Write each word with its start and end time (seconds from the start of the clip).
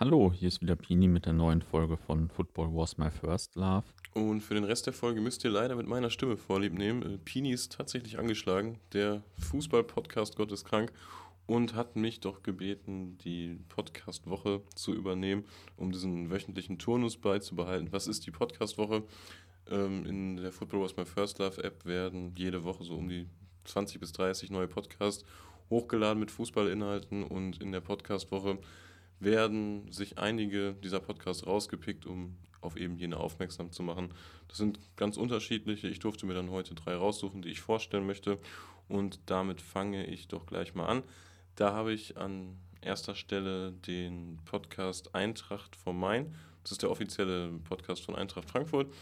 Hallo, 0.00 0.32
hier 0.32 0.48
ist 0.48 0.62
wieder 0.62 0.76
Pini 0.76 1.08
mit 1.08 1.26
der 1.26 1.34
neuen 1.34 1.60
Folge 1.60 1.98
von 1.98 2.30
Football 2.30 2.74
Was 2.74 2.96
My 2.96 3.10
First 3.10 3.54
Love. 3.54 3.84
Und 4.14 4.40
für 4.40 4.54
den 4.54 4.64
Rest 4.64 4.86
der 4.86 4.94
Folge 4.94 5.20
müsst 5.20 5.44
ihr 5.44 5.50
leider 5.50 5.76
mit 5.76 5.86
meiner 5.86 6.08
Stimme 6.08 6.38
vorlieb 6.38 6.72
nehmen. 6.72 7.02
Äh, 7.02 7.18
Pini 7.18 7.52
ist 7.52 7.72
tatsächlich 7.72 8.18
angeschlagen. 8.18 8.78
Der 8.94 9.22
Fußball-Podcast 9.50 10.36
Gott 10.36 10.52
ist 10.52 10.64
krank 10.64 10.90
und 11.46 11.74
hat 11.74 11.96
mich 11.96 12.20
doch 12.20 12.42
gebeten, 12.42 13.18
die 13.18 13.58
Podcast-Woche 13.68 14.62
zu 14.74 14.94
übernehmen, 14.94 15.44
um 15.76 15.92
diesen 15.92 16.30
wöchentlichen 16.30 16.78
Turnus 16.78 17.18
beizubehalten. 17.18 17.92
Was 17.92 18.06
ist 18.06 18.24
die 18.24 18.30
Podcast-Woche? 18.30 19.02
Ähm, 19.70 20.06
in 20.06 20.36
der 20.38 20.52
Football 20.52 20.80
Was 20.80 20.96
My 20.96 21.04
First 21.04 21.40
Love 21.40 21.62
App 21.62 21.84
werden 21.84 22.32
jede 22.38 22.64
Woche 22.64 22.84
so 22.84 22.96
um 22.96 23.10
die 23.10 23.26
20 23.64 24.00
bis 24.00 24.12
30 24.12 24.50
neue 24.50 24.66
Podcasts 24.66 25.26
hochgeladen 25.68 26.20
mit 26.20 26.30
Fußballinhalten 26.30 27.22
und 27.22 27.60
in 27.60 27.70
der 27.70 27.82
Podcast-Woche 27.82 28.60
werden 29.20 29.92
sich 29.92 30.18
einige 30.18 30.74
dieser 30.74 31.00
Podcasts 31.00 31.46
rausgepickt, 31.46 32.06
um 32.06 32.36
auf 32.60 32.76
eben 32.76 32.96
jene 32.96 33.16
aufmerksam 33.16 33.70
zu 33.72 33.82
machen. 33.82 34.12
Das 34.48 34.58
sind 34.58 34.78
ganz 34.96 35.16
unterschiedliche. 35.16 35.88
Ich 35.88 35.98
durfte 35.98 36.26
mir 36.26 36.34
dann 36.34 36.50
heute 36.50 36.74
drei 36.74 36.94
raussuchen, 36.94 37.42
die 37.42 37.50
ich 37.50 37.60
vorstellen 37.60 38.06
möchte. 38.06 38.38
Und 38.88 39.20
damit 39.26 39.60
fange 39.60 40.06
ich 40.06 40.28
doch 40.28 40.46
gleich 40.46 40.74
mal 40.74 40.86
an. 40.86 41.02
Da 41.54 41.72
habe 41.72 41.92
ich 41.92 42.16
an 42.16 42.58
erster 42.80 43.14
Stelle 43.14 43.72
den 43.72 44.38
Podcast 44.44 45.14
Eintracht 45.14 45.76
vom 45.76 46.00
Main. 46.00 46.34
Das 46.62 46.72
ist 46.72 46.82
der 46.82 46.90
offizielle 46.90 47.50
Podcast 47.64 48.04
von 48.04 48.16
Eintracht 48.16 48.50
Frankfurt. 48.50 48.92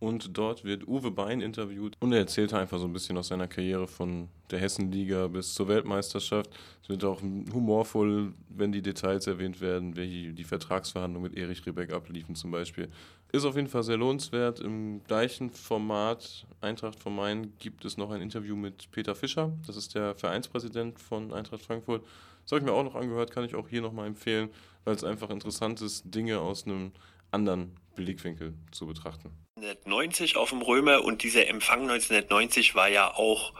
Und 0.00 0.38
dort 0.38 0.64
wird 0.64 0.86
Uwe 0.86 1.10
Bein 1.10 1.40
interviewt 1.40 1.96
und 1.98 2.12
er 2.12 2.20
erzählt 2.20 2.54
einfach 2.54 2.78
so 2.78 2.84
ein 2.84 2.92
bisschen 2.92 3.16
aus 3.16 3.28
seiner 3.28 3.48
Karriere 3.48 3.88
von 3.88 4.28
der 4.50 4.60
Hessenliga 4.60 5.26
bis 5.26 5.54
zur 5.54 5.66
Weltmeisterschaft. 5.66 6.50
Es 6.82 6.88
wird 6.88 7.02
auch 7.02 7.20
humorvoll, 7.20 8.32
wenn 8.48 8.70
die 8.70 8.80
Details 8.80 9.26
erwähnt 9.26 9.60
werden, 9.60 9.96
wie 9.96 10.32
die 10.32 10.44
Vertragsverhandlungen 10.44 11.30
mit 11.30 11.38
Erich 11.38 11.66
Rebeck 11.66 11.92
abliefen 11.92 12.36
zum 12.36 12.52
Beispiel. 12.52 12.88
Ist 13.32 13.44
auf 13.44 13.56
jeden 13.56 13.66
Fall 13.66 13.82
sehr 13.82 13.96
lohnenswert. 13.96 14.60
Im 14.60 15.02
gleichen 15.02 15.50
Format 15.50 16.46
Eintracht 16.60 17.00
vom 17.00 17.16
Main 17.16 17.52
gibt 17.58 17.84
es 17.84 17.96
noch 17.96 18.10
ein 18.10 18.22
Interview 18.22 18.54
mit 18.54 18.90
Peter 18.92 19.16
Fischer. 19.16 19.52
Das 19.66 19.76
ist 19.76 19.96
der 19.96 20.14
Vereinspräsident 20.14 21.00
von 21.00 21.32
Eintracht 21.32 21.62
Frankfurt. 21.62 22.04
Das 22.44 22.52
habe 22.52 22.60
ich 22.60 22.66
mir 22.66 22.72
auch 22.72 22.84
noch 22.84 22.94
angehört, 22.94 23.32
kann 23.32 23.44
ich 23.44 23.54
auch 23.54 23.68
hier 23.68 23.82
nochmal 23.82 24.06
empfehlen, 24.06 24.48
weil 24.84 24.94
es 24.94 25.04
einfach 25.04 25.28
interessant 25.28 25.82
ist, 25.82 26.14
Dinge 26.14 26.38
aus 26.40 26.64
einem 26.64 26.92
anderen 27.30 27.76
Blickwinkel 27.94 28.54
zu 28.70 28.86
betrachten. 28.86 29.30
1990 29.56 30.36
auf 30.36 30.50
dem 30.50 30.62
Römer 30.62 31.04
und 31.04 31.22
dieser 31.22 31.48
Empfang 31.48 31.82
1990 31.82 32.74
war 32.74 32.88
ja 32.88 33.12
auch 33.12 33.52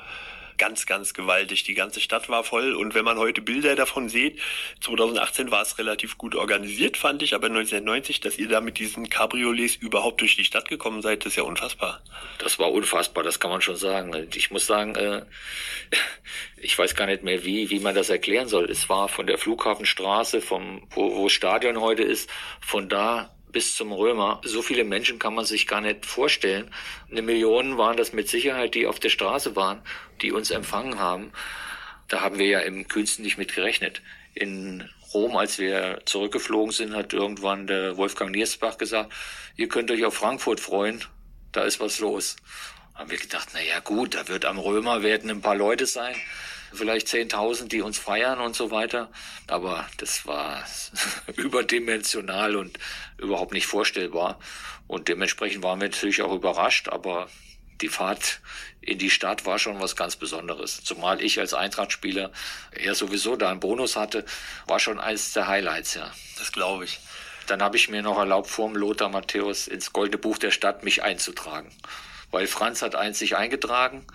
ganz, 0.59 0.87
ganz 0.87 1.15
gewaltig. 1.15 1.63
Die 1.65 1.75
ganze 1.75 2.01
Stadt 2.01 2.29
war 2.29 2.45
voll 2.45 2.75
und 2.75 2.95
wenn 2.95 3.05
man 3.05 3.19
heute 3.19 3.41
Bilder 3.41 3.77
davon 3.77 4.09
sieht, 4.09 4.41
2018 4.81 5.51
war 5.51 5.63
es 5.63 5.79
relativ 5.79 6.19
gut 6.19 6.35
organisiert, 6.35 6.97
fand 6.97 7.23
ich, 7.23 7.35
aber 7.35 7.47
1990, 7.47 8.21
dass 8.21 8.37
ihr 8.39 8.49
da 8.49 8.61
mit 8.61 8.79
diesen 8.79 9.09
Cabriolets 9.09 9.77
überhaupt 9.77 10.21
durch 10.21 10.37
die 10.37 10.45
Stadt 10.45 10.69
gekommen 10.69 11.01
seid, 11.01 11.25
ist 11.25 11.37
ja 11.37 11.45
unfassbar. 11.45 12.03
Das 12.39 12.59
war 12.59 12.71
unfassbar, 12.73 13.23
das 13.23 13.41
kann 13.41 13.51
man 13.51 13.63
schon 13.63 13.77
sagen. 13.77 14.29
Ich 14.35 14.51
muss 14.51 14.67
sagen, 14.67 14.95
äh, 14.97 15.23
ich 16.57 16.79
weiß 16.79 16.95
gar 16.95 17.07
nicht 17.07 17.23
mehr, 17.23 17.45
wie, 17.45 17.71
wie 17.71 17.81
man 17.81 17.95
das 17.95 18.11
erklären 18.11 18.49
soll. 18.49 18.71
Es 18.71 18.89
war 18.89 19.09
von 19.09 19.27
der 19.27 19.39
Flughafenstraße, 19.39 20.41
vom, 20.41 20.87
wo, 20.91 21.17
wo 21.17 21.29
Stadion 21.29 21.81
heute 21.81 22.03
ist, 22.03 22.29
von 22.61 22.89
da 22.89 23.35
bis 23.53 23.75
zum 23.75 23.93
Römer. 23.93 24.41
So 24.45 24.63
viele 24.63 24.85
Menschen 24.85 25.19
kann 25.19 25.35
man 25.35 25.45
sich 25.45 25.67
gar 25.67 25.81
nicht 25.81 26.07
vorstellen. 26.07 26.71
Eine 27.11 27.23
Million 27.23 27.79
waren 27.79 27.97
das 27.97 28.13
mit 28.13 28.29
Sicherheit, 28.29 28.75
die 28.75 28.87
auf 28.87 29.01
der 29.01 29.09
Straße 29.09 29.57
waren, 29.57 29.83
die 30.23 30.33
uns 30.33 30.51
empfangen 30.51 30.99
haben. 30.99 31.33
Da 32.09 32.21
haben 32.21 32.39
wir 32.39 32.47
ja 32.47 32.61
im 32.61 32.89
kühnsten 32.89 33.25
nicht 33.25 33.39
mit 33.39 33.55
gerechnet. 33.55 34.03
In 34.35 34.89
Rom, 35.13 35.37
als 35.37 35.59
wir 35.59 36.03
zurückgeflogen 36.05 36.73
sind, 36.73 36.95
hat 36.95 37.13
irgendwann 37.13 37.67
der 37.67 37.97
Wolfgang 37.97 38.31
Niersbach 38.31 38.79
gesagt, 38.79 39.13
ihr 39.57 39.69
könnt 39.69 39.91
euch 39.91 40.05
auf 40.05 40.15
Frankfurt 40.15 40.61
freuen, 40.61 41.05
da 41.53 41.63
ist 41.63 41.81
was 41.81 41.99
los. 41.99 42.37
Haben 42.95 43.11
wir 43.11 43.19
gedacht, 43.19 43.49
na 43.55 43.63
ja 43.63 43.81
gut, 43.81 44.15
da 44.15 44.29
wird 44.29 44.45
am 44.45 44.59
Römer 44.59 45.03
werden 45.03 45.31
ein 45.31 45.41
paar 45.41 45.55
Leute 45.55 45.87
sein 45.87 46.15
vielleicht 46.73 47.09
10.000, 47.09 47.69
die 47.69 47.83
uns 47.83 47.99
feiern 47.99 48.41
und 48.41 48.55
so 48.57 48.71
weiter. 48.71 49.11
Aber 49.47 49.89
das 49.99 50.27
war 50.27 50.65
überdimensional 51.37 52.57
und 52.57 52.79
überhaupt 53.19 53.53
nicht 53.53 53.67
vorstellbar. 53.67 54.39
Und 54.87 55.09
dementsprechend 55.09 55.63
waren 55.63 55.81
wir 55.81 55.89
natürlich 55.89 56.23
auch 56.23 56.33
überrascht, 56.33 56.89
aber 56.89 57.29
die 57.81 57.89
Fahrt 57.89 58.41
in 58.81 58.99
die 58.99 59.11
Stadt 59.11 59.47
war 59.47 59.59
schon 59.59 59.81
was 59.81 59.97
ganz 59.97 60.17
Besonderes. 60.17 60.83
Zumal 60.83 61.23
ich 61.23 61.39
als 61.39 61.55
Eintrachtspieler 61.55 62.33
ja 62.81 62.95
sowieso 62.95 63.37
da 63.37 63.51
einen 63.51 63.61
Bonus 63.61 63.97
hatte, 63.97 64.25
war 64.67 64.81
schon 64.81 64.99
eines 64.99 65.33
der 65.33 65.47
Highlights, 65.47 65.95
ja. 65.95 66.11
Das 66.39 66.53
glaube 66.53 66.85
ich. 66.85 66.99
Dann 67.47 67.63
habe 67.63 67.77
ich 67.77 67.89
mir 67.89 68.03
noch 68.03 68.19
erlaubt, 68.19 68.49
vor 68.49 68.69
dem 68.69 68.77
Lothar 68.77 69.09
Matthäus 69.09 69.69
ins 69.69 69.93
Goldene 69.93 70.19
Buch 70.19 70.39
der 70.39 70.51
Stadt 70.51 70.85
mich 70.85 71.03
einzutragen. 71.03 71.71
Weil 72.31 72.47
Franz 72.47 72.83
hat 72.83 72.95
eins 72.95 73.19
sich 73.19 73.37
eingetragen 73.37 74.07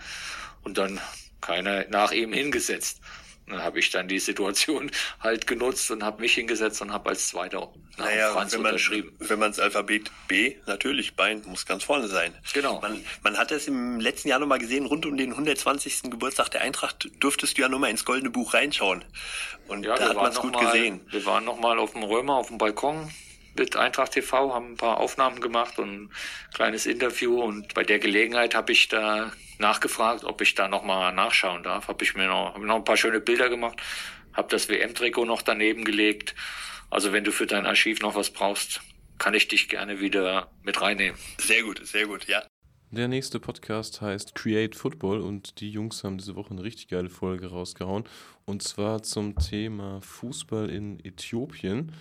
und 0.64 0.78
dann 0.78 1.00
keiner 1.46 1.86
nach 1.90 2.12
ihm 2.12 2.34
hingesetzt. 2.34 3.00
Dann 3.48 3.62
habe 3.62 3.80
ich 3.80 3.90
dann 3.92 4.08
die 4.08 4.20
Situation 4.20 4.90
halt 5.20 5.48
genutzt 5.48 5.92
und 5.92 6.04
habe 6.04 6.22
mich 6.22 6.34
hingesetzt 6.34 6.82
und 6.82 6.94
habe 6.94 7.10
als 7.10 7.28
Zweiter 7.28 7.72
nach 7.98 8.06
naja, 8.06 8.32
Franz 8.32 8.54
wenn 8.54 8.62
man, 8.62 8.72
unterschrieben. 8.72 9.16
Wenn 9.20 9.40
man 9.40 9.52
das 9.52 9.60
Alphabet 9.60 10.10
B, 10.28 10.56
natürlich, 10.66 11.16
Bein 11.16 11.44
muss 11.46 11.66
ganz 11.66 11.84
vorne 11.84 12.08
sein. 12.08 12.34
Genau. 12.54 12.82
Man, 12.82 13.04
man 13.22 13.38
hat 13.38 13.52
es 13.52 13.68
im 13.68 14.00
letzten 14.00 14.30
Jahr 14.30 14.40
nochmal 14.40 14.60
gesehen, 14.60 14.86
rund 14.86 15.06
um 15.06 15.18
den 15.18 15.32
120. 15.32 16.04
Geburtstag 16.04 16.50
der 16.50 16.62
Eintracht 16.62 17.10
dürftest 17.22 17.58
du 17.58 17.62
ja 17.62 17.70
nochmal 17.70 17.92
ins 17.92 18.06
Goldene 18.06 18.32
Buch 18.32 18.54
reinschauen. 18.54 19.04
Und 19.68 19.86
ja, 19.86 19.96
da 19.96 20.10
hat 20.10 20.16
man 20.16 20.32
es 20.32 20.40
gut 20.40 20.54
mal, 20.54 20.66
gesehen. 20.66 21.02
Wir 21.10 21.26
waren 21.26 21.46
nochmal 21.46 21.78
auf 21.78 21.94
dem 21.94 22.04
Römer, 22.04 22.36
auf 22.36 22.48
dem 22.48 22.58
Balkon, 22.58 23.12
mit 23.56 23.76
Eintracht 23.76 24.14
TV, 24.14 24.54
haben 24.54 24.74
ein 24.74 24.78
paar 24.78 24.98
Aufnahmen 24.98 25.42
gemacht 25.42 25.80
und 25.80 26.04
ein 26.04 26.10
kleines 26.54 26.86
Interview 26.86 27.42
und 27.42 27.74
bei 27.74 27.84
der 27.84 28.00
Gelegenheit 28.00 28.56
habe 28.56 28.72
ich 28.72 28.88
da 28.88 29.32
nachgefragt, 29.60 30.24
ob 30.24 30.42
ich 30.42 30.56
da 30.56 30.68
nochmal 30.68 31.14
nachschauen 31.14 31.64
darf. 31.64 31.88
Habe 31.88 32.04
ich 32.04 32.16
mir 32.16 32.28
noch, 32.28 32.56
hab 32.56 32.62
noch 32.62 32.76
ein 32.76 32.84
paar 32.84 32.98
schöne 32.98 33.20
Bilder 33.20 33.50
gemacht, 33.50 33.78
habe 34.34 34.50
das 34.50 34.70
WM-Trikot 34.70 35.26
noch 35.26 35.42
daneben 35.42 35.84
gelegt. 35.84 36.36
Also 36.90 37.12
wenn 37.12 37.24
du 37.24 37.32
für 37.32 37.48
dein 37.48 37.66
Archiv 37.66 38.02
noch 38.02 38.16
was 38.16 38.30
brauchst, 38.30 38.82
kann 39.18 39.34
ich 39.34 39.48
dich 39.48 39.70
gerne 39.70 40.00
wieder 40.00 40.52
mit 40.64 40.82
reinnehmen. 40.82 41.20
Sehr 41.38 41.64
gut, 41.64 41.86
sehr 41.86 42.08
gut, 42.08 42.28
ja. 42.28 42.44
Der 42.92 43.08
nächste 43.08 43.40
Podcast 43.40 44.02
heißt 44.02 44.36
Create 44.36 44.76
Football 44.76 45.22
und 45.22 45.60
die 45.60 45.72
Jungs 45.72 46.04
haben 46.04 46.20
diese 46.20 46.36
Woche 46.36 46.52
eine 46.52 46.64
richtig 46.64 46.90
geile 46.90 47.10
Folge 47.10 47.48
rausgehauen. 47.48 48.04
Und 48.46 48.62
zwar 48.62 49.02
zum 49.02 49.36
Thema 49.36 50.00
Fußball 50.02 50.70
in 50.70 51.04
Äthiopien. 51.04 51.92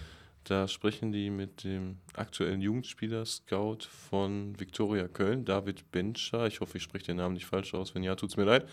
Da 0.45 0.67
sprechen 0.67 1.13
die 1.13 1.31
mit 1.31 1.63
dem 1.63 1.99
aktuellen 2.15 2.61
Jugendspieler 2.61 3.25
Scout 3.25 3.85
von 3.89 4.59
Viktoria 4.59 5.07
Köln, 5.07 5.45
David 5.45 5.91
Benscher. 5.93 6.47
Ich 6.47 6.61
hoffe, 6.61 6.79
ich 6.79 6.83
spreche 6.83 7.07
den 7.07 7.19
Namen 7.19 7.35
nicht 7.35 7.47
falsch 7.47 7.75
aus. 7.75 7.95
Wenn 7.95 8.03
ja, 8.03 8.17
tut 8.17 8.31
es 8.31 8.37
mir 8.37 8.45
leid. 8.45 8.69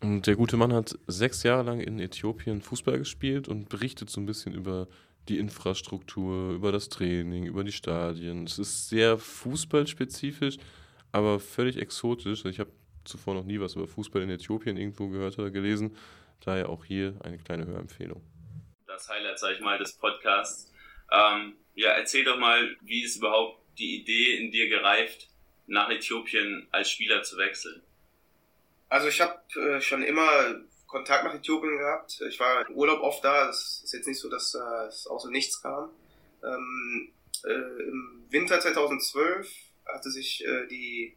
Und 0.00 0.26
der 0.26 0.34
gute 0.34 0.56
Mann 0.56 0.72
hat 0.72 0.98
sechs 1.06 1.42
Jahre 1.42 1.62
lang 1.62 1.80
in 1.80 2.00
Äthiopien 2.00 2.60
Fußball 2.60 2.98
gespielt 2.98 3.48
und 3.48 3.68
berichtet 3.68 4.10
so 4.10 4.20
ein 4.20 4.26
bisschen 4.26 4.54
über 4.54 4.88
die 5.28 5.38
Infrastruktur, 5.38 6.52
über 6.52 6.72
das 6.72 6.88
Training, 6.88 7.44
über 7.44 7.62
die 7.62 7.72
Stadien. 7.72 8.44
Es 8.44 8.58
ist 8.58 8.88
sehr 8.88 9.18
fußballspezifisch, 9.18 10.56
aber 11.12 11.38
völlig 11.38 11.76
exotisch. 11.76 12.44
Ich 12.46 12.58
habe 12.58 12.70
zuvor 13.04 13.34
noch 13.34 13.44
nie 13.44 13.60
was 13.60 13.76
über 13.76 13.86
Fußball 13.86 14.22
in 14.22 14.30
Äthiopien 14.30 14.76
irgendwo 14.76 15.08
gehört 15.08 15.38
oder 15.38 15.50
gelesen. 15.50 15.96
Daher 16.40 16.68
auch 16.70 16.84
hier 16.84 17.14
eine 17.20 17.38
kleine 17.38 17.66
Hörempfehlung. 17.66 18.22
Das 18.86 19.08
Highlight, 19.08 19.38
sage 19.38 19.54
ich 19.54 19.60
mal, 19.60 19.78
des 19.78 19.92
Podcasts 19.92 20.69
ähm, 21.10 21.56
ja, 21.74 21.90
erzähl 21.90 22.24
doch 22.24 22.38
mal, 22.38 22.76
wie 22.80 23.02
ist 23.02 23.16
überhaupt 23.16 23.60
die 23.78 24.00
Idee 24.00 24.36
in 24.36 24.50
dir 24.50 24.68
gereift, 24.68 25.28
nach 25.66 25.88
Äthiopien 25.88 26.68
als 26.70 26.90
Spieler 26.90 27.22
zu 27.22 27.36
wechseln? 27.38 27.82
Also 28.88 29.08
ich 29.08 29.20
habe 29.20 29.40
äh, 29.56 29.80
schon 29.80 30.02
immer 30.02 30.60
Kontakt 30.86 31.24
nach 31.24 31.34
Äthiopien 31.34 31.78
gehabt. 31.78 32.20
Ich 32.28 32.40
war 32.40 32.68
im 32.68 32.74
Urlaub 32.74 33.00
oft 33.00 33.24
da. 33.24 33.48
Es 33.48 33.82
ist 33.84 33.92
jetzt 33.92 34.08
nicht 34.08 34.18
so, 34.18 34.28
dass 34.28 34.54
äh, 34.54 34.86
es 34.88 35.06
aus 35.06 35.22
dem 35.22 35.30
Nichts 35.30 35.62
kam. 35.62 35.90
Ähm, 36.42 37.12
äh, 37.44 37.52
Im 37.52 38.26
Winter 38.30 38.58
2012 38.60 39.48
hatte 39.86 40.10
sich 40.10 40.44
äh, 40.44 40.66
die 40.66 41.14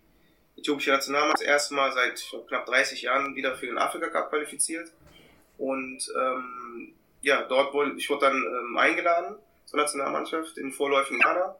äthiopische 0.55 0.91
Nationalmannschaft 0.91 1.41
das 1.41 1.47
erste 1.47 1.73
Mal 1.73 1.91
seit 1.91 2.23
knapp 2.47 2.65
30 2.67 3.01
Jahren 3.01 3.35
wieder 3.35 3.55
für 3.55 3.65
den 3.65 3.79
Afrika 3.79 4.09
Cup 4.09 4.29
qualifiziert. 4.29 4.91
Und 5.57 6.11
ähm, 6.15 6.93
ja, 7.21 7.43
dort 7.43 7.73
wurde 7.73 7.95
ich 7.97 8.09
wurde 8.09 8.27
dann 8.27 8.35
ähm, 8.35 8.77
eingeladen 8.77 9.37
zur 9.65 9.79
Nationalmannschaft 9.79 10.57
in 10.57 10.71
vorläufigen 10.71 11.21
Kader. 11.21 11.59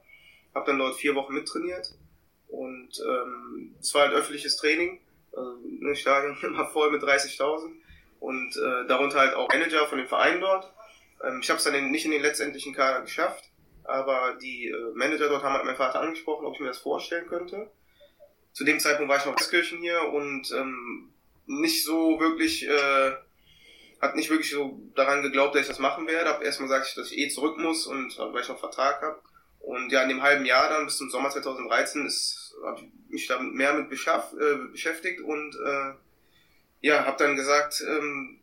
Habe 0.54 0.66
dann 0.68 0.80
dort 0.80 0.96
vier 0.96 1.16
Wochen 1.16 1.34
mittrainiert 1.34 1.96
und 2.48 3.02
ähm, 3.04 3.76
es 3.80 3.94
war 3.96 4.06
ein 4.06 4.12
öffentliches 4.12 4.58
Training. 4.58 5.00
Also, 5.32 5.58
ein 5.82 5.96
Stadion 5.96 6.38
immer 6.44 6.68
voll 6.68 6.92
mit 6.92 7.02
30.000 7.02 7.72
und 8.20 8.56
äh, 8.56 8.88
darunter 8.88 9.20
halt 9.20 9.34
auch 9.34 9.50
Manager 9.50 9.88
von 9.88 9.98
dem 9.98 10.08
Verein 10.08 10.40
dort. 10.40 10.72
Ähm, 11.24 11.40
ich 11.42 11.50
habe 11.50 11.58
es 11.58 11.64
dann 11.64 11.74
in, 11.74 11.92
nicht 11.92 12.06
in 12.06 12.12
den 12.12 12.22
letztendlichen 12.22 12.74
Kader 12.74 13.02
geschafft, 13.02 13.50
aber 13.84 14.38
die 14.42 14.68
äh, 14.70 14.92
Manager 14.94 15.30
dort 15.30 15.44
haben 15.44 15.54
halt 15.54 15.66
meinen 15.66 15.76
Vater 15.76 16.00
angesprochen, 16.02 16.46
ob 16.46 16.54
ich 16.54 16.60
mir 16.60 16.68
das 16.68 16.78
vorstellen 16.78 17.28
könnte. 17.28 17.72
Zu 18.52 18.64
dem 18.64 18.80
Zeitpunkt 18.80 19.10
war 19.10 19.18
ich 19.18 19.26
noch 19.26 19.40
in 19.40 19.50
Kirchen 19.50 19.80
hier 19.80 20.14
und 20.14 20.52
ähm, 20.52 21.12
nicht 21.48 21.84
so 21.84 22.20
wirklich 22.20 22.68
äh, 22.68 23.14
hat 24.04 24.16
nicht 24.16 24.30
wirklich 24.30 24.52
so 24.52 24.80
daran 24.96 25.22
geglaubt, 25.22 25.56
dass 25.56 25.62
ich 25.62 25.68
das 25.68 25.80
machen 25.80 26.08
werde. 26.08 26.30
Hab 26.30 26.44
erstmal 26.44 26.68
gesagt, 26.68 26.98
dass 26.98 27.12
ich 27.12 27.18
eh 27.18 27.30
zurück 27.30 27.58
muss 27.58 27.88
und 27.88 28.18
weil 28.18 28.42
ich 28.42 28.50
noch 28.50 28.60
Vertrag 28.60 29.02
habe. 29.02 29.22
Und 29.60 29.92
ja, 29.92 30.04
in 30.04 30.10
dem 30.10 30.22
halben 30.22 30.46
Jahr 30.46 30.70
dann 30.70 30.86
bis 30.86 30.98
zum 30.98 31.10
Sommer 31.10 31.30
2013 31.30 32.06
ist 32.06 32.44
habe 32.66 32.82
ich 32.82 33.10
mich 33.10 33.28
damit 33.28 33.54
mehr 33.54 33.74
mit 33.74 33.90
beschaff, 33.90 34.34
äh, 34.34 34.56
beschäftigt 34.72 35.22
und 35.22 35.56
äh, 35.56 35.94
ja, 36.82 37.06
habe 37.06 37.18
dann 37.18 37.36
gesagt, 37.36 37.84
ähm, 37.88 38.40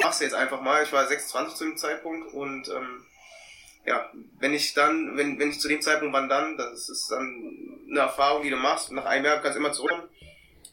mach's 0.00 0.20
jetzt 0.20 0.34
einfach 0.34 0.60
mal. 0.60 0.82
Ich 0.82 0.92
war 0.92 1.06
26 1.06 1.56
zu 1.56 1.64
dem 1.64 1.76
Zeitpunkt 1.76 2.32
und 2.34 2.68
ähm, 2.68 3.04
ja, 3.84 4.10
wenn 4.38 4.54
ich 4.54 4.74
dann, 4.74 5.16
wenn, 5.16 5.38
wenn 5.38 5.50
ich 5.50 5.60
zu 5.60 5.68
dem 5.68 5.80
Zeitpunkt, 5.80 6.14
wann 6.14 6.28
dann, 6.28 6.56
das 6.56 6.88
ist 6.88 7.10
dann 7.10 7.84
eine 7.90 8.00
Erfahrung, 8.00 8.42
die 8.42 8.50
du 8.50 8.56
machst. 8.56 8.92
Nach 8.92 9.06
einem 9.06 9.24
Jahr 9.24 9.40
kannst 9.40 9.56
du 9.56 9.60
immer 9.60 9.72
zurück. 9.72 10.08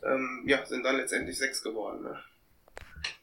Ähm, 0.04 0.44
ja, 0.46 0.66
sind 0.66 0.84
dann 0.84 0.98
letztendlich 0.98 1.38
sechs 1.38 1.64
geworden. 1.64 2.04
Ne? 2.04 2.24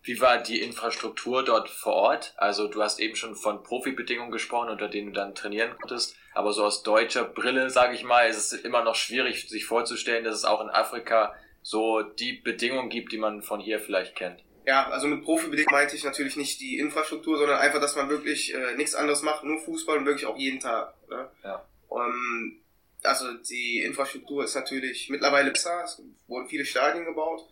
Wie 0.07 0.21
war 0.21 0.39
die 0.39 0.61
Infrastruktur 0.61 1.45
dort 1.45 1.69
vor 1.69 1.95
Ort? 1.95 2.33
Also 2.37 2.69
du 2.69 2.81
hast 2.81 3.01
eben 3.01 3.17
schon 3.17 3.35
von 3.35 3.65
Profibedingungen 3.65 4.31
gesprochen, 4.31 4.69
unter 4.69 4.87
denen 4.87 5.09
du 5.09 5.15
dann 5.15 5.35
trainieren 5.35 5.77
konntest. 5.81 6.15
Aber 6.33 6.53
so 6.53 6.65
aus 6.65 6.85
deutscher 6.85 7.25
Brille, 7.25 7.71
sage 7.71 7.97
ich 7.97 8.05
mal, 8.05 8.29
ist 8.29 8.37
es 8.37 8.53
immer 8.53 8.85
noch 8.85 8.95
schwierig, 8.95 9.49
sich 9.49 9.65
vorzustellen, 9.65 10.23
dass 10.23 10.37
es 10.37 10.45
auch 10.45 10.61
in 10.61 10.71
Afrika 10.71 11.35
so 11.61 12.03
die 12.03 12.35
Bedingungen 12.35 12.89
gibt, 12.89 13.11
die 13.11 13.19
man 13.19 13.43
von 13.43 13.59
hier 13.59 13.81
vielleicht 13.81 14.15
kennt. 14.15 14.45
Ja, 14.65 14.89
also 14.91 15.09
mit 15.09 15.25
Profibedingungen 15.25 15.77
meinte 15.77 15.97
ich 15.97 16.05
natürlich 16.05 16.37
nicht 16.37 16.61
die 16.61 16.79
Infrastruktur, 16.79 17.37
sondern 17.37 17.59
einfach, 17.59 17.81
dass 17.81 17.97
man 17.97 18.09
wirklich 18.09 18.55
äh, 18.55 18.77
nichts 18.77 18.95
anderes 18.95 19.23
macht, 19.23 19.43
nur 19.43 19.59
Fußball 19.59 19.99
und 19.99 20.07
wirklich 20.07 20.27
auch 20.27 20.39
jeden 20.39 20.61
Tag. 20.61 20.95
Ne? 21.11 21.29
Ja. 21.43 21.67
Um, 21.89 22.01
ähm, 22.01 22.61
also 23.03 23.33
die 23.35 23.81
Infrastruktur 23.81 24.45
ist 24.45 24.55
natürlich 24.55 25.09
mittlerweile 25.11 25.51
besser, 25.51 25.83
es 25.85 26.01
wurden 26.29 26.49
viele 26.49 26.65
Stadien 26.65 27.05
gebaut 27.05 27.45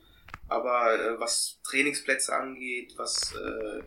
aber 0.48 0.94
äh, 0.94 1.20
was 1.20 1.60
Trainingsplätze 1.64 2.34
angeht, 2.34 2.94
was 2.96 3.34
äh, 3.34 3.82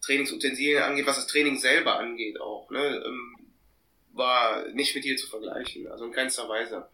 Trainingsutensilien 0.00 0.82
angeht, 0.82 1.06
was 1.06 1.16
das 1.16 1.26
Training 1.26 1.58
selber 1.58 1.98
angeht 1.98 2.40
auch, 2.40 2.70
ne, 2.70 3.02
ähm, 3.04 3.36
war 4.12 4.68
nicht 4.72 4.94
mit 4.94 5.04
hier 5.04 5.16
zu 5.16 5.28
vergleichen, 5.28 5.86
also 5.88 6.04
in 6.04 6.12
keinster 6.12 6.48
Weise. 6.48 6.86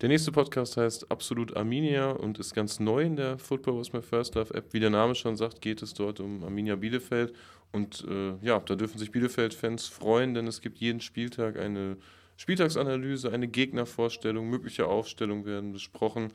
Der 0.00 0.08
nächste 0.08 0.30
Podcast 0.30 0.76
heißt 0.76 1.10
Absolut 1.10 1.56
Arminia 1.56 2.12
und 2.12 2.38
ist 2.38 2.54
ganz 2.54 2.78
neu 2.78 3.02
in 3.02 3.16
der 3.16 3.36
Football 3.36 3.80
Was 3.80 3.92
My 3.92 4.00
First 4.00 4.36
Love 4.36 4.54
App. 4.54 4.72
Wie 4.72 4.78
der 4.78 4.90
Name 4.90 5.16
schon 5.16 5.36
sagt, 5.36 5.60
geht 5.60 5.82
es 5.82 5.92
dort 5.92 6.20
um 6.20 6.44
Arminia 6.44 6.76
Bielefeld. 6.76 7.34
Und 7.72 8.06
äh, 8.08 8.34
ja, 8.40 8.60
da 8.60 8.76
dürfen 8.76 8.98
sich 8.98 9.10
Bielefeld-Fans 9.10 9.88
freuen, 9.88 10.34
denn 10.34 10.46
es 10.46 10.60
gibt 10.60 10.78
jeden 10.78 11.00
Spieltag 11.00 11.58
eine 11.58 11.96
Spieltagsanalyse, 12.36 13.32
eine 13.32 13.48
Gegnervorstellung, 13.48 14.48
mögliche 14.48 14.86
Aufstellungen 14.86 15.44
werden 15.44 15.72
besprochen. 15.72 16.32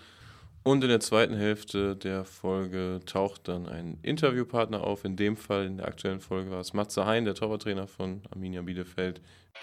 Und 0.63 0.81
in 0.81 0.89
der 0.89 1.01
zweiten 1.01 1.35
Hälfte 1.35 1.97
der 1.97 2.23
Folge 2.23 3.01
taucht 3.05 3.49
dann 3.49 3.67
ein 3.67 3.99
Interviewpartner 4.01 4.81
auf. 4.81 5.03
In 5.03 5.17
dem 5.17 5.35
Fall, 5.35 5.65
in 5.65 5.77
der 5.77 5.87
aktuellen 5.89 6.21
Folge 6.21 6.51
war 6.51 6.61
es 6.61 6.71
Matze 6.71 7.05
Hein, 7.05 7.25
der 7.25 7.35
Torwarttrainer 7.35 7.85
von 7.85 8.21
Arminia 8.31 8.61
Bielefeld. 8.61 9.19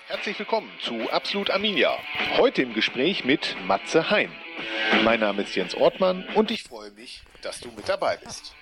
Herzlich 0.08 0.38
willkommen 0.38 0.70
zu 0.82 1.11
Absolut 1.11 1.49
Arminia. 1.50 1.97
Heute 2.37 2.61
im 2.61 2.75
Gespräch 2.75 3.25
mit 3.25 3.56
Matze 3.64 4.11
Hein. 4.11 4.31
Mein 5.02 5.20
Name 5.20 5.41
ist 5.43 5.55
Jens 5.55 5.75
Ortmann 5.75 6.26
und 6.35 6.50
ich 6.50 6.64
freue 6.64 6.91
mich, 6.91 7.23
dass 7.41 7.61
du 7.61 7.70
mit 7.70 7.88
dabei 7.88 8.19
bist. 8.19 8.55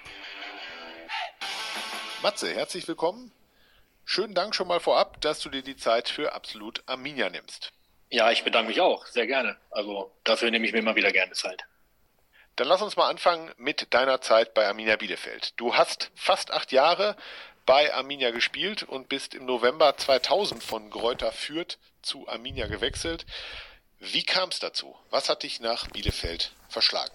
Matze, 2.23 2.55
herzlich 2.55 2.87
willkommen. 2.87 3.33
Schönen 4.05 4.35
Dank 4.35 4.55
schon 4.55 4.69
mal 4.69 4.79
vorab, 4.79 5.21
dass 5.23 5.41
du 5.41 5.51
dir 5.51 5.63
die 5.63 5.77
Zeit 5.77 6.09
für 6.09 6.33
Absolut 6.35 6.85
Arminia 6.87 7.31
nimmst. 7.31 7.73
Ja, 8.11 8.31
ich 8.31 8.45
bedanke 8.45 8.69
mich 8.69 8.81
auch, 8.81 9.07
sehr 9.07 9.27
gerne. 9.27 9.57
Also 9.73 10.13
dafür 10.23 10.53
nehme 10.53 10.67
ich 10.67 10.73
mir 10.73 10.79
immer 10.79 10.95
wieder 10.95 11.11
gerne 11.11 11.33
Zeit. 11.33 11.65
Dann 12.59 12.67
lass 12.67 12.83
uns 12.83 12.97
mal 12.97 13.09
anfangen 13.09 13.53
mit 13.57 13.95
deiner 13.95 14.21
Zeit 14.21 14.53
bei 14.53 14.67
Arminia 14.67 14.97
Bielefeld. 14.97 15.53
Du 15.61 15.77
hast 15.77 16.11
fast 16.17 16.51
acht 16.51 16.73
Jahre 16.73 17.15
bei 17.67 17.95
Arminia 17.95 18.33
gespielt 18.33 18.83
und 18.83 19.09
bist 19.09 19.33
im 19.33 19.47
November 19.47 19.97
2000 19.97 20.61
von 20.61 20.91
Gräuter 20.91 21.31
Fürth 21.31 21.79
zu 22.03 22.27
Arminia 22.27 22.67
gewechselt. 22.67 23.27
Wie 24.01 24.25
kam 24.25 24.49
es 24.49 24.59
dazu? 24.59 24.97
Was 25.11 25.29
hat 25.29 25.45
dich 25.45 25.61
nach 25.61 25.87
Bielefeld 25.91 26.51
verschlagen? 26.69 27.15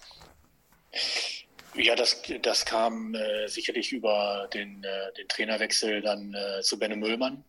Ja, 1.74 1.95
das, 1.95 2.22
das 2.42 2.63
kam 2.63 3.13
äh, 3.13 3.50
sicherlich 3.50 3.92
über 3.92 4.48
den, 4.54 4.81
äh, 4.86 5.12
den 5.18 5.28
Trainerwechsel 5.28 6.01
dann 6.01 6.34
äh, 6.34 6.62
zu 6.62 6.80
Benno 6.80 6.95
Müllmann, 6.95 7.44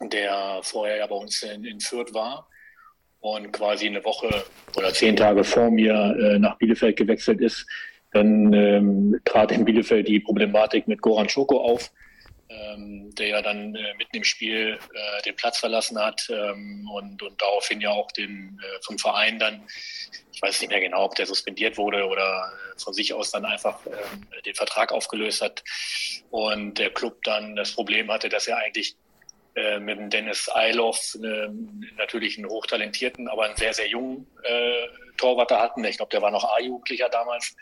der 0.00 0.60
vorher 0.62 0.98
ja 0.98 1.08
bei 1.08 1.16
uns 1.16 1.42
in, 1.42 1.64
in 1.64 1.80
Fürth 1.80 2.14
war 2.14 2.46
und 3.22 3.52
quasi 3.52 3.86
eine 3.86 4.04
Woche 4.04 4.44
oder 4.76 4.92
zehn 4.92 5.16
Tage 5.16 5.44
vor 5.44 5.70
mir 5.70 6.16
äh, 6.18 6.38
nach 6.38 6.58
Bielefeld 6.58 6.96
gewechselt 6.96 7.40
ist. 7.40 7.66
Dann 8.10 8.52
ähm, 8.52 9.20
trat 9.24 9.52
in 9.52 9.64
Bielefeld 9.64 10.08
die 10.08 10.20
Problematik 10.20 10.86
mit 10.86 11.00
Goran 11.00 11.28
Schoko 11.28 11.62
auf, 11.62 11.90
ähm, 12.48 13.14
der 13.14 13.28
ja 13.28 13.40
dann 13.40 13.76
äh, 13.76 13.94
mitten 13.96 14.16
im 14.16 14.24
Spiel 14.24 14.76
äh, 14.92 15.22
den 15.22 15.36
Platz 15.36 15.58
verlassen 15.58 15.98
hat 15.98 16.28
ähm, 16.30 16.90
und, 16.92 17.22
und 17.22 17.40
daraufhin 17.40 17.80
ja 17.80 17.90
auch 17.90 18.10
den, 18.10 18.60
äh, 18.60 18.82
vom 18.82 18.98
Verein 18.98 19.38
dann, 19.38 19.62
ich 20.32 20.42
weiß 20.42 20.60
nicht 20.60 20.70
mehr 20.70 20.80
genau, 20.80 21.04
ob 21.04 21.14
der 21.14 21.26
suspendiert 21.26 21.78
wurde 21.78 22.04
oder 22.06 22.52
äh, 22.74 22.80
von 22.80 22.92
sich 22.92 23.14
aus 23.14 23.30
dann 23.30 23.44
einfach 23.44 23.78
ähm, 23.86 24.26
den 24.44 24.54
Vertrag 24.56 24.90
aufgelöst 24.90 25.40
hat 25.42 25.62
und 26.30 26.76
der 26.76 26.90
Club 26.90 27.22
dann 27.22 27.54
das 27.54 27.70
Problem 27.70 28.10
hatte, 28.10 28.28
dass 28.28 28.48
er 28.48 28.58
eigentlich 28.58 28.96
äh, 29.54 29.78
mit 29.78 29.98
dem 29.98 30.10
Dennis 30.10 30.48
Eiloff 30.54 31.16
äh, 31.22 31.48
natürlich 31.96 32.38
einen 32.38 32.48
hochtalentierten, 32.48 33.28
aber 33.28 33.44
einen 33.44 33.56
sehr, 33.56 33.74
sehr 33.74 33.88
jungen 33.88 34.26
äh, 34.42 34.86
Torwarter 35.16 35.60
hatten. 35.60 35.84
Ich 35.84 35.98
glaube, 35.98 36.10
der 36.10 36.22
war 36.22 36.30
noch 36.30 36.44
A-Jugendlicher 36.56 37.08
damals. 37.08 37.54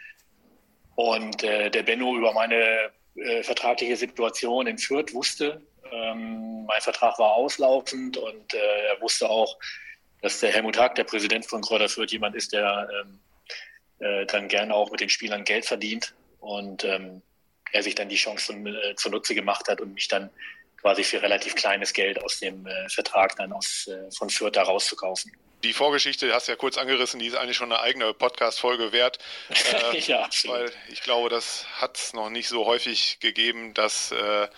Und 0.95 1.43
äh, 1.43 1.71
der 1.71 1.83
Benno 1.83 2.17
über 2.17 2.33
meine 2.33 2.91
äh, 3.17 3.43
vertragliche 3.43 3.97
Situation 3.97 4.67
in 4.67 4.79
Fürth 4.79 5.13
wusste. 5.13 5.63
Ähm, 5.91 6.65
mein 6.67 6.81
Vertrag 6.81 7.19
war 7.19 7.33
auslaufend 7.33 8.17
und 8.17 8.55
äh, 8.55 8.87
er 8.87 9.01
wusste 9.01 9.29
auch, 9.29 9.59
dass 10.23 10.41
der 10.41 10.53
Helmut 10.53 10.79
Haag, 10.79 10.95
der 10.95 11.05
Präsident 11.05 11.47
von 11.47 11.63
Kräuter 11.63 11.89
Fürth, 11.89 12.13
jemand 12.13 12.37
ist, 12.37 12.53
der 12.53 12.89
ähm, 13.03 13.21
äh, 13.99 14.27
dann 14.27 14.49
gerne 14.49 14.75
auch 14.75 14.91
mit 14.91 15.01
den 15.01 15.09
Spielern 15.09 15.45
Geld 15.45 15.65
verdient. 15.67 16.15
Und 16.39 16.85
ähm, 16.85 17.23
er 17.73 17.83
sich 17.83 17.95
dann 17.95 18.09
die 18.09 18.17
Chance 18.17 18.47
zum, 18.47 18.67
äh, 18.67 18.95
zunutze 18.97 19.35
gemacht 19.35 19.69
hat 19.69 19.81
und 19.81 19.95
mich 19.95 20.09
dann 20.09 20.31
quasi 20.81 21.05
für 21.05 21.23
relativ 21.23 21.55
kleines 21.55 21.93
Geld 21.93 22.23
aus 22.23 22.39
dem 22.39 22.67
äh, 22.67 22.89
Vertrag 22.89 23.37
dann 23.37 23.53
aus, 23.53 23.89
äh, 23.89 24.11
von 24.11 24.31
Fürth 24.31 24.57
da 24.57 24.63
rauszukaufen. 24.63 25.33
Die 25.63 25.75
Vorgeschichte 25.75 26.33
hast 26.33 26.49
du 26.49 26.53
ja 26.53 26.57
kurz 26.57 26.79
angerissen, 26.79 27.21
die 27.21 27.27
ist 27.27 27.37
eigentlich 27.37 27.59
schon 27.59 27.71
eine 27.71 27.83
eigene 27.83 28.15
Podcast-Folge 28.15 28.93
wert. 28.93 29.19
Äh, 29.93 29.99
ja, 29.99 30.23
absolut. 30.23 30.57
Weil 30.57 30.73
ich 30.91 31.03
glaube, 31.03 31.29
das 31.29 31.67
hat 31.81 31.97
es 31.97 32.13
noch 32.13 32.31
nicht 32.31 32.49
so 32.49 32.67
häufig 32.67 33.19
gegeben, 33.21 33.75
dass 33.75 34.11
äh, 34.13 34.49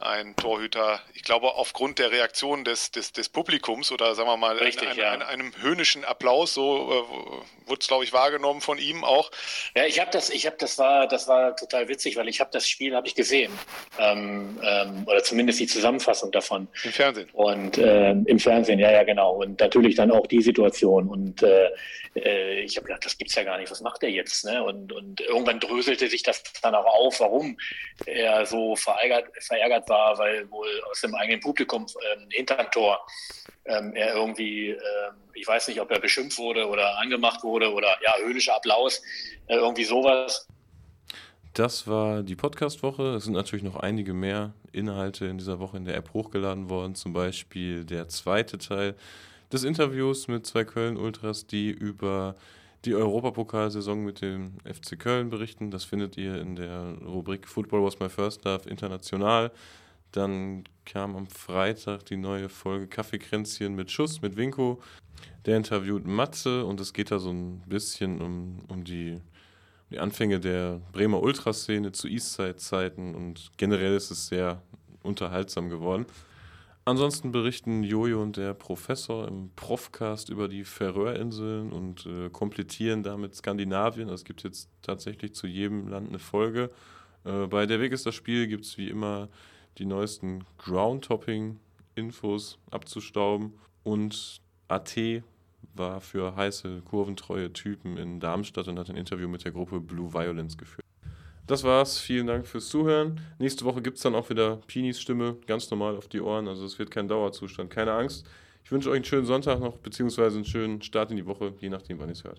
ein 0.00 0.36
Torhüter, 0.36 1.00
ich 1.14 1.22
glaube, 1.22 1.54
aufgrund 1.54 1.98
der 1.98 2.12
Reaktion 2.12 2.64
des, 2.64 2.92
des, 2.92 3.12
des 3.12 3.28
Publikums 3.28 3.90
oder 3.90 4.14
sagen 4.14 4.28
wir 4.28 4.36
mal 4.36 4.56
Richtig, 4.56 4.88
ein, 4.90 4.96
ja. 4.96 5.10
ein, 5.10 5.22
einem 5.22 5.52
höhnischen 5.60 6.04
Applaus, 6.04 6.54
so 6.54 7.42
äh, 7.64 7.68
wurde 7.68 7.80
es, 7.80 7.88
glaube 7.88 8.04
ich, 8.04 8.12
wahrgenommen 8.12 8.60
von 8.60 8.78
ihm 8.78 9.04
auch. 9.04 9.30
Ja, 9.76 9.84
ich 9.86 9.98
habe 10.00 10.10
das, 10.12 10.30
ich 10.30 10.46
habe 10.46 10.56
das 10.58 10.78
war, 10.78 11.08
das 11.08 11.26
war 11.26 11.56
total 11.56 11.88
witzig, 11.88 12.16
weil 12.16 12.28
ich 12.28 12.40
habe 12.40 12.50
das 12.52 12.68
Spiel 12.68 12.94
habe 12.94 13.08
ich 13.08 13.14
gesehen 13.14 13.52
ähm, 13.98 14.60
ähm, 14.62 15.04
oder 15.06 15.22
zumindest 15.24 15.58
die 15.58 15.66
Zusammenfassung 15.66 16.30
davon. 16.30 16.68
Im 16.84 16.92
Fernsehen. 16.92 17.28
Und 17.32 17.78
äh, 17.78 18.10
im 18.10 18.38
Fernsehen, 18.38 18.78
ja, 18.78 18.92
ja, 18.92 19.02
genau. 19.02 19.32
Und 19.32 19.58
natürlich 19.58 19.96
dann 19.96 20.12
auch 20.12 20.26
die 20.28 20.42
Situation 20.42 21.08
und 21.08 21.42
äh, 21.42 21.70
äh, 22.14 22.60
ich 22.60 22.76
habe 22.76 22.86
gedacht, 22.86 23.04
das 23.04 23.16
gibt's 23.18 23.34
ja 23.34 23.44
gar 23.44 23.58
nicht. 23.58 23.70
Was 23.70 23.80
macht 23.80 24.02
er 24.02 24.10
jetzt? 24.10 24.44
Ne? 24.44 24.62
Und, 24.62 24.92
und 24.92 25.20
irgendwann 25.20 25.60
dröselte 25.60 26.08
sich 26.08 26.22
das 26.22 26.42
dann 26.62 26.74
auch 26.74 26.86
auf, 26.86 27.20
warum 27.20 27.58
er 28.06 28.46
so 28.46 28.76
verärgert, 28.76 29.26
verärgert 29.40 29.87
war, 29.88 30.18
weil 30.18 30.50
wohl 30.50 30.68
aus 30.90 31.00
dem 31.00 31.14
eigenen 31.14 31.40
Publikum 31.40 31.86
ähm, 32.12 32.28
hinterm 32.30 32.70
Tor 32.70 33.04
ähm, 33.64 33.94
er 33.94 34.14
irgendwie, 34.14 34.70
äh, 34.70 34.78
ich 35.34 35.46
weiß 35.46 35.68
nicht, 35.68 35.80
ob 35.80 35.90
er 35.90 36.00
beschimpft 36.00 36.38
wurde 36.38 36.68
oder 36.68 36.98
angemacht 36.98 37.42
wurde 37.44 37.72
oder 37.72 37.96
ja, 38.02 38.14
höhnischer 38.22 38.56
Applaus, 38.56 39.02
äh, 39.46 39.56
irgendwie 39.56 39.84
sowas. 39.84 40.46
Das 41.54 41.86
war 41.86 42.22
die 42.22 42.36
Podcast-Woche. 42.36 43.16
Es 43.16 43.24
sind 43.24 43.34
natürlich 43.34 43.64
noch 43.64 43.76
einige 43.76 44.14
mehr 44.14 44.54
Inhalte 44.72 45.26
in 45.26 45.38
dieser 45.38 45.58
Woche 45.58 45.76
in 45.76 45.84
der 45.84 45.96
App 45.96 46.12
hochgeladen 46.14 46.70
worden. 46.70 46.94
Zum 46.94 47.12
Beispiel 47.12 47.84
der 47.84 48.08
zweite 48.08 48.58
Teil 48.58 48.94
des 49.52 49.64
Interviews 49.64 50.28
mit 50.28 50.46
zwei 50.46 50.64
Köln-Ultras, 50.64 51.46
die 51.46 51.70
über 51.70 52.36
die 52.84 52.94
Europapokalsaison 52.94 54.04
mit 54.04 54.20
dem 54.20 54.58
FC 54.64 54.98
Köln 54.98 55.30
berichten. 55.30 55.70
Das 55.70 55.84
findet 55.84 56.16
ihr 56.16 56.40
in 56.40 56.56
der 56.56 56.96
Rubrik 57.04 57.48
Football 57.48 57.84
Was 57.84 57.98
My 57.98 58.08
First 58.08 58.44
Love 58.44 58.68
international. 58.68 59.50
Dann 60.12 60.64
kam 60.84 61.16
am 61.16 61.26
Freitag 61.26 62.06
die 62.06 62.16
neue 62.16 62.48
Folge 62.48 62.86
Kaffeekränzchen 62.86 63.74
mit 63.74 63.90
Schuss, 63.90 64.22
mit 64.22 64.36
Winko. 64.36 64.80
Der 65.44 65.56
interviewt 65.56 66.06
Matze 66.06 66.64
und 66.64 66.80
es 66.80 66.92
geht 66.92 67.10
da 67.10 67.18
so 67.18 67.30
ein 67.30 67.62
bisschen 67.66 68.20
um, 68.20 68.58
um 68.68 68.84
die, 68.84 69.20
die 69.90 69.98
Anfänge 69.98 70.40
der 70.40 70.80
Bremer 70.92 71.20
Ultraszene 71.20 71.92
zu 71.92 72.06
Eastside-Zeiten 72.06 73.14
und 73.14 73.50
generell 73.56 73.96
ist 73.96 74.10
es 74.10 74.28
sehr 74.28 74.62
unterhaltsam 75.02 75.68
geworden. 75.68 76.06
Ansonsten 76.88 77.32
berichten 77.32 77.82
Jojo 77.82 78.22
und 78.22 78.38
der 78.38 78.54
Professor 78.54 79.28
im 79.28 79.50
Profcast 79.54 80.30
über 80.30 80.48
die 80.48 80.64
Färöerinseln 80.64 81.70
und 81.70 82.06
äh, 82.06 82.30
komplettieren 82.30 83.02
damit 83.02 83.34
Skandinavien. 83.34 84.08
Es 84.08 84.24
gibt 84.24 84.42
jetzt 84.42 84.70
tatsächlich 84.80 85.34
zu 85.34 85.46
jedem 85.46 85.88
Land 85.88 86.08
eine 86.08 86.18
Folge. 86.18 86.70
Äh, 87.24 87.46
bei 87.46 87.66
Der 87.66 87.80
Weg 87.80 87.92
ist 87.92 88.06
das 88.06 88.14
Spiel 88.14 88.46
gibt 88.46 88.64
es 88.64 88.78
wie 88.78 88.88
immer 88.88 89.28
die 89.76 89.84
neuesten 89.84 90.46
Groundtopping-Infos 90.56 92.58
abzustauben. 92.70 93.52
Und 93.84 94.40
AT 94.68 94.96
war 95.74 96.00
für 96.00 96.36
heiße, 96.36 96.80
kurventreue 96.86 97.52
Typen 97.52 97.98
in 97.98 98.18
Darmstadt 98.18 98.66
und 98.66 98.78
hat 98.78 98.88
ein 98.88 98.96
Interview 98.96 99.28
mit 99.28 99.44
der 99.44 99.52
Gruppe 99.52 99.80
Blue 99.80 100.14
Violence 100.14 100.56
geführt. 100.56 100.87
Das 101.48 101.64
war's. 101.64 101.98
Vielen 101.98 102.26
Dank 102.26 102.46
fürs 102.46 102.68
Zuhören. 102.68 103.22
Nächste 103.38 103.64
Woche 103.64 103.80
gibt 103.80 103.96
es 103.96 104.02
dann 104.02 104.14
auch 104.14 104.28
wieder 104.28 104.56
Pinis 104.66 105.00
Stimme 105.00 105.38
ganz 105.46 105.70
normal 105.70 105.96
auf 105.96 106.06
die 106.06 106.20
Ohren. 106.20 106.46
Also 106.46 106.66
es 106.66 106.78
wird 106.78 106.90
kein 106.90 107.08
Dauerzustand. 107.08 107.70
Keine 107.70 107.92
Angst. 107.92 108.26
Ich 108.64 108.70
wünsche 108.70 108.90
euch 108.90 108.96
einen 108.96 109.06
schönen 109.06 109.24
Sonntag 109.24 109.58
noch, 109.58 109.78
beziehungsweise 109.78 110.36
einen 110.36 110.44
schönen 110.44 110.82
Start 110.82 111.10
in 111.10 111.16
die 111.16 111.24
Woche, 111.24 111.54
je 111.58 111.70
nachdem, 111.70 112.00
wann 112.00 112.10
ihr 112.10 112.12
es 112.12 112.22
hört. 112.22 112.36